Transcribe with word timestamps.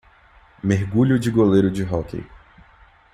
Mergulho 0.63 1.19
de 1.19 1.29
goleiro 1.29 1.69
de 1.69 1.83
hóquei 1.83 2.25